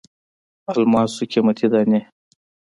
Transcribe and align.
الماسو 0.71 1.21
قیمتي 1.31 1.67
دانې. 1.71 2.01